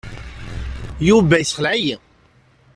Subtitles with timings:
[1.09, 1.95] Yuba yessexleɛ-iyi.